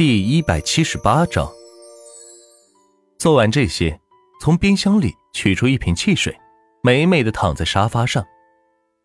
[0.00, 1.46] 第一百七十八章。
[3.18, 4.00] 做完这些，
[4.40, 6.34] 从冰箱里取出一瓶汽水，
[6.82, 8.24] 美美的躺在沙发上，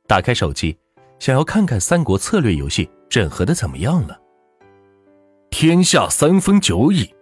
[0.08, 0.78] 打开手机，
[1.20, 4.18] 想要看看三国策略游戏整合的怎么样了。
[5.50, 7.14] 天下三分久矣，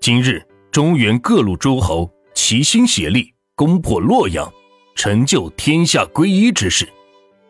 [0.00, 0.42] 今日
[0.72, 4.50] 中原各路诸侯齐心协力，攻破洛阳，
[4.96, 6.88] 成就天下归一之势，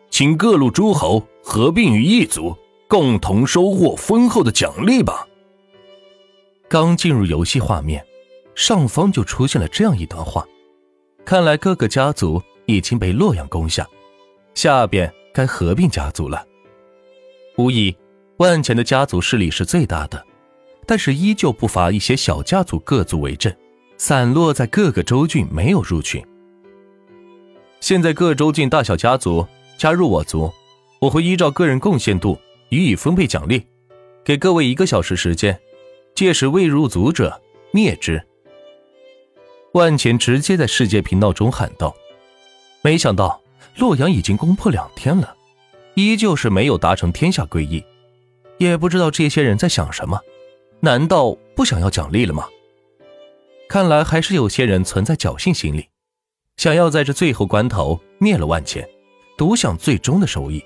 [0.09, 2.53] 请各路诸侯合并于一族，
[2.89, 5.25] 共同收获丰厚的奖励吧。
[6.71, 8.01] 刚进入游戏画面，
[8.55, 10.47] 上方就出现了这样一段话。
[11.25, 13.85] 看来各个家族已经被洛阳攻下，
[14.53, 16.47] 下边该合并家族了。
[17.57, 17.93] 无疑，
[18.37, 20.25] 万钱的家族势力是最大的，
[20.87, 23.53] 但是依旧不乏一些小家族各族为阵，
[23.97, 26.25] 散落在各个州郡，没有入群。
[27.81, 29.45] 现在各州郡大小家族
[29.77, 30.49] 加入我族，
[31.01, 33.61] 我会依照个人贡献度予以分配奖励，
[34.23, 35.59] 给各位一个小时时间。
[36.15, 38.21] 届时未入族者灭之。
[39.73, 41.95] 万钱直接在世界频道中喊道
[42.83, 43.41] ：“没想到
[43.77, 45.35] 洛阳已经攻破两天了，
[45.95, 47.83] 依旧是没有达成天下归一。
[48.57, 50.19] 也不知道这些人在想什么？
[50.81, 52.47] 难道不想要奖励了吗？
[53.69, 55.87] 看来还是有些人存在侥幸心理，
[56.57, 58.87] 想要在这最后关头灭了万钱，
[59.37, 60.61] 独享最终的收益，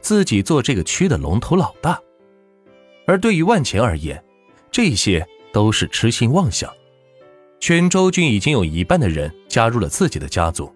[0.00, 2.00] 自己做这个区的龙头老大。
[3.06, 4.22] 而对于万钱而言，
[4.76, 6.70] 这些都是痴心妄想。
[7.60, 10.70] 全州郡已经有一半的人加入了自己的家族，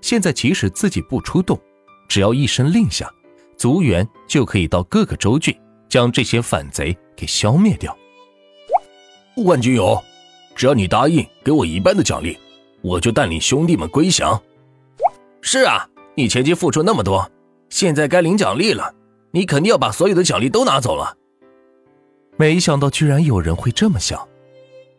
[0.00, 1.60] 现在即使自己不出动，
[2.08, 3.12] 只要一声令下，
[3.58, 5.54] 族员就可以到各个州郡
[5.86, 7.94] 将这些反贼给消灭掉。
[9.44, 10.02] 万军友，
[10.56, 12.38] 只要你答应给我一半的奖励，
[12.80, 14.42] 我就带领兄弟们归降。
[15.42, 17.30] 是啊，你前期付出那么多，
[17.68, 18.94] 现在该领奖励了，
[19.30, 21.18] 你肯定要把所有的奖励都拿走了。
[22.42, 24.28] 没想到居然有人会这么想，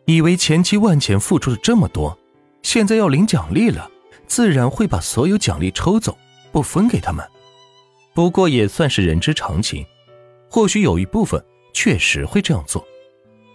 [0.06, 2.18] 以为前期万钱付出了这么多，
[2.62, 3.90] 现在要领奖励了，
[4.26, 6.16] 自然会把所有奖励抽走，
[6.52, 7.22] 不分给他们。
[8.14, 9.84] 不过也算是人之常情，
[10.48, 11.44] 或许有一部分
[11.74, 12.82] 确实会这样做，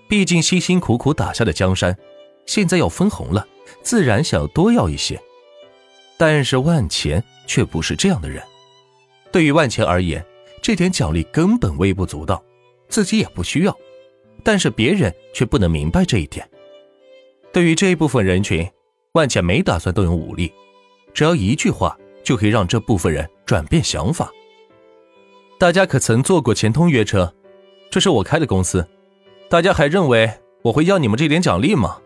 [0.07, 1.97] 毕竟辛辛苦苦打下的江山，
[2.45, 3.47] 现在要分红了，
[3.81, 5.19] 自然想要多要一些。
[6.15, 8.43] 但是万钱却不是这样的人，
[9.31, 10.23] 对于万钱而言，
[10.61, 12.39] 这点奖励根本微不足道。
[12.89, 13.77] 自己也不需要，
[14.43, 16.47] 但是别人却不能明白这一点。
[17.53, 18.69] 对于这一部分人群，
[19.13, 20.51] 万茜没打算动用武力，
[21.13, 24.31] 只要一句话就可以让这部分人转变想法。
[25.57, 27.33] 大家可曾坐过钱通约车？
[27.89, 28.87] 这是我开的公司，
[29.49, 31.99] 大家还认为我会要你们这点奖励吗？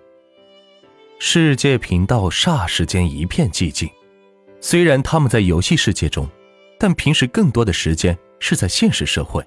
[1.19, 3.89] 世界频道霎时间一片寂静。
[4.59, 6.27] 虽然他们在游戏世界中，
[6.79, 9.45] 但平时更多的时间是在现实社会。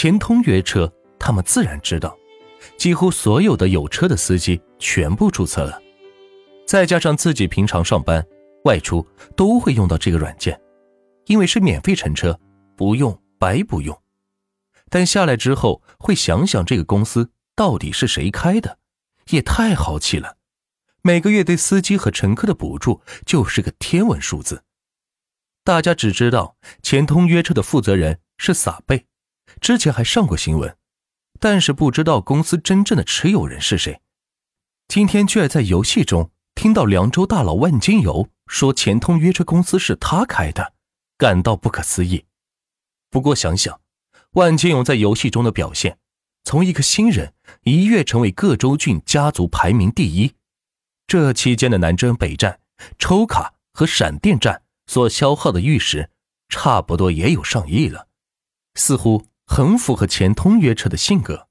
[0.00, 0.88] 钱通约车，
[1.18, 2.16] 他们自然知道，
[2.76, 5.82] 几乎所有的有车的司机全部注册了，
[6.68, 8.24] 再加上自己平常上班、
[8.62, 9.04] 外出
[9.36, 10.56] 都会用到这个软件，
[11.26, 12.38] 因为是免费乘车，
[12.76, 14.00] 不用白不用。
[14.88, 18.78] 但下来之后会想想这个公司到底是谁开的，
[19.30, 20.36] 也太豪气了，
[21.02, 24.62] 每个月对司机和乘客的补助就是个天文数字。
[25.64, 26.54] 大家只知道
[26.84, 29.07] 钱通约车的负责人是撒贝。
[29.60, 30.76] 之前还上过新闻，
[31.38, 34.00] 但是不知道公司真正的持有人是谁。
[34.88, 40.72] 今天居然在游戏中听到凉州大佬万金油说钱通约车公司是他开的，
[41.18, 42.24] 感到不可思议。
[43.10, 43.80] 不过想想，
[44.32, 45.98] 万金油在游戏中的表现，
[46.44, 50.34] 从一个新人一跃成为各州郡家族排名第一，
[51.06, 52.60] 这期间的南征北战、
[52.98, 56.10] 抽卡和闪电战所消耗的玉石，
[56.48, 58.08] 差不多也有上亿了，
[58.74, 59.26] 似乎。
[59.48, 61.48] 很符合钱通约车的性格，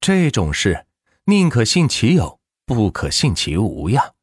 [0.00, 0.86] 这种事
[1.26, 4.14] 宁可信其有，不可信其无呀。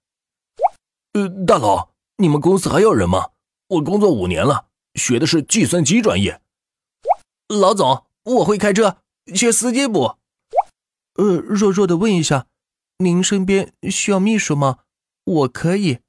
[1.14, 3.30] 呃，大佬，你们公司还要人吗？
[3.68, 4.66] 我工作五年了，
[4.96, 6.42] 学的是计算机专业。
[7.48, 8.98] 老总，我会开车，
[9.36, 10.18] 缺司机不？
[11.14, 12.48] 呃，弱弱的问一下，
[12.98, 14.80] 您身边需要秘书吗？
[15.24, 16.00] 我可以。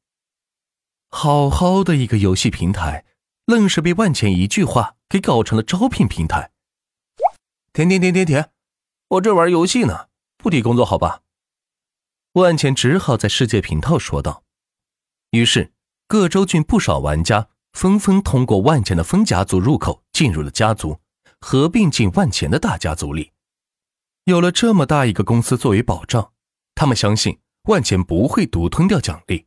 [1.10, 3.04] 好好的一个游戏平台，
[3.44, 6.51] 愣是被万钱一句话给搞成了招聘平台。
[7.72, 8.44] 停停停停停！
[9.08, 11.22] 我这玩游戏呢，不提工作好吧？
[12.32, 14.44] 万茜只好在世界频道说道。
[15.30, 15.72] 于是，
[16.06, 21.00] 各州郡不少玩家纷纷通过万钱的分家族入口进入了家族，
[21.40, 23.32] 合并进万钱的大家族里。
[24.24, 26.32] 有了这么大一个公司作为保障，
[26.74, 29.46] 他们相信万钱不会独吞掉奖励。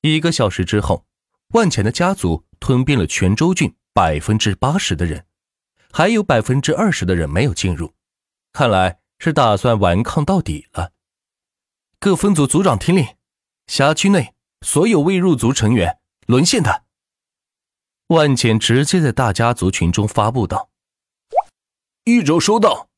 [0.00, 1.04] 一个小时之后，
[1.48, 5.26] 万钱的家族吞并了全州郡百分之八十的人。
[5.92, 7.94] 还有百分之二十的人没有进入，
[8.52, 10.92] 看来是打算顽抗到底了。
[11.98, 13.16] 各分组组长听令，
[13.66, 16.84] 辖区内所有未入族成员沦陷的。
[18.08, 20.70] 万简直接在大家族群中发布道
[22.04, 22.88] ：“豫州收到，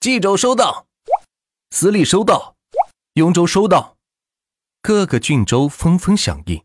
[0.00, 0.86] 冀州收到，
[1.70, 2.56] 司隶收到，
[3.14, 3.96] 雍州收到。”
[4.82, 6.64] 各个郡州纷纷响应。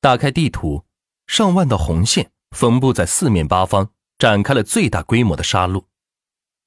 [0.00, 0.84] 打开地图，
[1.26, 5.84] 上万道红线分布在四面八方，展开了最大规模的杀戮。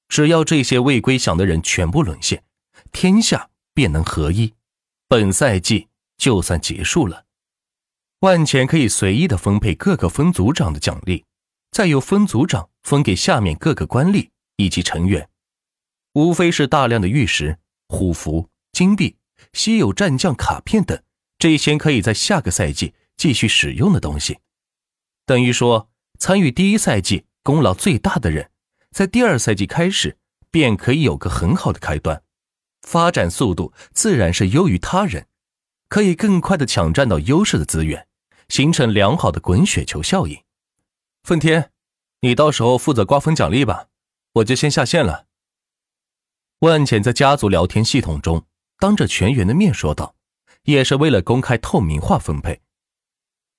[0.07, 2.43] 只要这些未归降的人全部沦陷，
[2.91, 4.53] 天下便能合一，
[5.07, 5.87] 本赛季
[6.17, 7.25] 就算结束了。
[8.21, 11.25] 万钱可以随意的分配各个分组长的奖励，
[11.71, 15.29] 再由分组长分给下面各个官吏以及成员，
[16.13, 19.15] 无非是大量的玉石、虎符、金币、
[19.53, 21.01] 稀有战将卡片等
[21.37, 24.39] 这些可以在下个赛季继续使用的东西。
[25.25, 28.51] 等于说，参与第一赛季功劳最大的人，
[28.91, 30.17] 在第二赛季开始
[30.51, 32.23] 便可以有个很好的开端，
[32.81, 35.27] 发展速度自然是优于他人，
[35.87, 38.05] 可以更快的抢占到优势的资源。
[38.49, 40.41] 形成良好的滚雪球效应。
[41.21, 41.71] 奉天，
[42.21, 43.89] 你到时候负责瓜分奖励吧，
[44.33, 45.27] 我就先下线了。
[46.61, 48.47] 万浅在家族聊天系统中
[48.79, 50.15] 当着全员的面说道，
[50.63, 52.59] 也是为了公开透明化分配。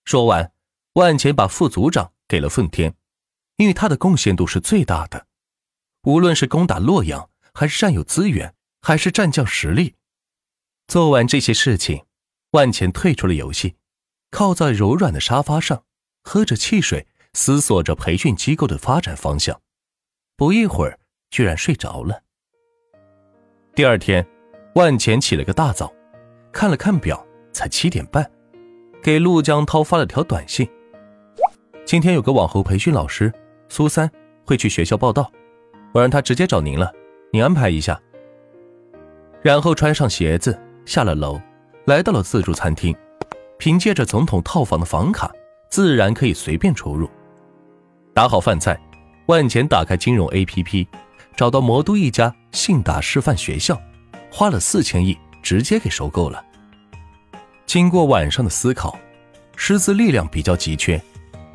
[0.05, 0.53] 说完，
[0.95, 2.97] 万浅把副组长给了奉天，
[3.61, 5.27] 因为他的贡献度是最大的，
[6.05, 9.97] 无论是攻打洛阳，还是占有资源，还是战将实力。
[10.89, 12.07] 做完这些事情，
[12.53, 13.77] 万钱退出了游戏。
[14.31, 15.85] 靠在柔软的沙发上，
[16.23, 19.61] 喝着汽水，思索着培训机构的发展方向。
[20.39, 20.99] 不一会儿，
[21.29, 22.23] 居然睡着了。
[23.75, 24.27] 第二天，
[24.77, 25.93] 万钱起了个大早，
[26.51, 27.23] 看了看表，
[27.53, 28.31] 才七点半，
[29.03, 30.67] 给陆江涛发了条短信
[31.85, 33.31] ：“今天有个网红培训老师
[33.71, 34.11] 苏三
[34.45, 35.33] 会去学校报道，
[35.93, 36.93] 我让他直接找您了，
[37.33, 37.99] 您安排一下。”
[39.41, 41.41] 然后穿上鞋子，下了楼，
[41.87, 42.95] 来到了自助餐厅。
[43.59, 45.31] 凭借着总统套房的房卡，
[45.69, 47.09] 自然可以随便出入。
[48.15, 48.81] 打好饭菜，
[49.27, 50.87] 万钱打开金融 APP，
[51.37, 53.81] 找到魔都一家信达师范学校，
[54.33, 56.43] 花了四千亿直接给收购了。
[57.67, 58.99] 经过晚上的思考，
[59.57, 61.01] 师资力量比较急缺，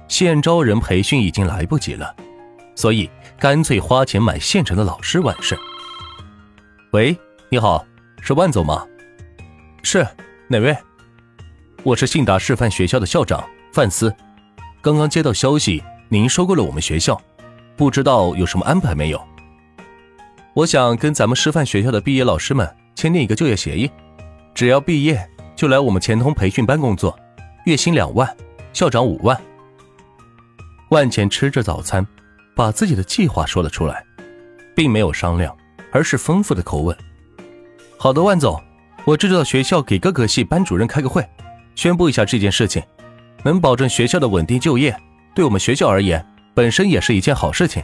[0.08, 2.16] 现招人培训已经来不及了，
[2.76, 3.10] 所以
[3.40, 5.58] 干脆花钱买现成的老师完事。
[6.92, 7.18] 喂，
[7.50, 7.86] 你好，
[8.22, 8.86] 是万总吗？
[9.84, 10.08] 是，
[10.48, 10.76] 哪位？
[11.84, 13.44] 我是信达师范学校的校长
[13.74, 14.14] 范思，
[14.82, 17.20] 刚刚接到消息，您收购了我们学校，
[17.76, 19.22] 不知道有什么安排没有？
[20.54, 23.92] 我想跟咱们师范学校的毕业老师们签订一个就业协议，
[24.54, 27.18] 只要毕业就来我们钱通培训班工作，
[27.66, 28.34] 月薪两万，
[28.72, 29.40] 校长五万。
[30.90, 32.06] 万钱吃着早餐，
[32.56, 34.04] 把自己的计划说了出来，
[34.76, 35.56] 并没有商量，
[35.92, 36.96] 而是丰富的口吻。
[37.98, 38.62] 好的，万总，
[39.04, 41.28] 我这就到学校给各个系班主任开个会。
[41.76, 42.82] 宣布一下这件事情，
[43.44, 44.96] 能保证学校的稳定就业，
[45.34, 47.84] 对我们学校而言，本身也是一件好事情。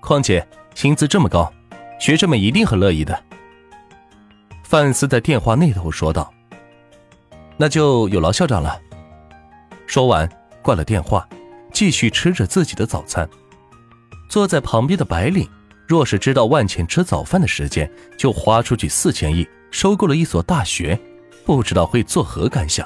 [0.00, 1.52] 况且薪资这么高，
[2.00, 3.22] 学生们一定很乐意的。
[4.62, 6.32] 范思在电话那头说道
[7.58, 8.80] ：“那就有劳校长了。”
[9.86, 10.28] 说完
[10.62, 11.28] 挂了电话，
[11.78, 13.28] 继续吃着自己的早餐。
[14.28, 15.48] 坐在旁边的白领，
[15.86, 20.98] 若是知道万钱吃早饭的时间就花出去四千亿收购了一所大学，
[21.46, 22.84] 不知道会作何感想。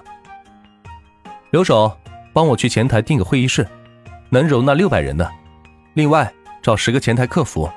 [1.52, 1.90] 留守，
[2.34, 3.66] 帮我去前台订个会议室，
[4.28, 5.26] 能容纳六百人的。
[5.94, 6.30] 另外，
[6.61, 7.70] 找十个前台客服，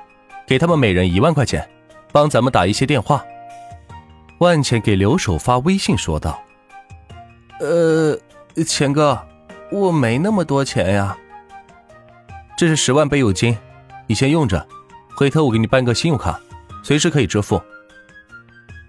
[0.46, 1.66] 给他们每人一万块钱，
[2.12, 3.24] 帮咱们打一些电话。
[4.40, 6.38] 万茜给留守发微信说道
[7.58, 8.14] ：“呃，
[8.66, 9.18] 钱哥，
[9.70, 11.16] 我没那么多钱呀。
[12.56, 13.56] 这是十万备用金，
[14.06, 14.66] 你先用着，
[15.16, 16.40] 回头我给你办个信用卡，
[16.82, 17.60] 随时可以支付。”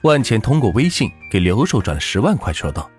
[0.03, 2.89] 万茜通过微信给留守转了十万块，说道。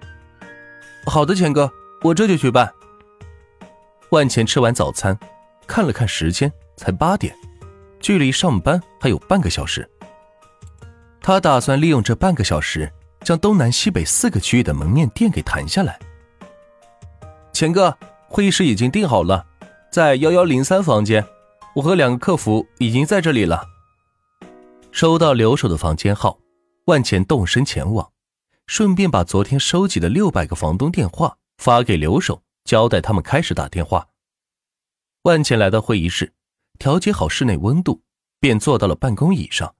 [1.06, 2.70] 好的，钱哥，我这就去办。
[4.10, 5.18] 万钱吃完早餐，
[5.66, 7.34] 看了看时间，才八点，
[8.00, 9.88] 距离上班还有半个小时。
[11.20, 12.92] 他打算利用这半个小时，
[13.22, 15.98] 将东南西北四个区域的门面店给谈下来。
[17.58, 17.98] 钱哥，
[18.28, 19.44] 会议室已经订好了，
[19.90, 21.26] 在幺幺零三房间，
[21.74, 23.66] 我和两个客服已经在这里了。
[24.92, 26.38] 收到留守的房间号，
[26.84, 28.12] 万钱动身前往。
[28.68, 34.06] 顺便把昨天收集的六百个房东电话发给留守，交代他们开始打电话。
[35.22, 36.32] 万茜来到会议室，
[36.78, 38.02] 调节好室内温度，
[38.38, 38.86] 便坐到。
[38.86, 39.74] 了办公椅上，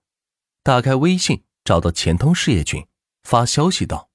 [0.64, 1.92] 打开微信，找到。
[1.92, 2.84] 钱通事业群，
[3.22, 4.07] 发消息道。